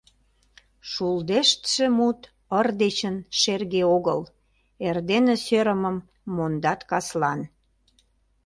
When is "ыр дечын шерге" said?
2.59-3.81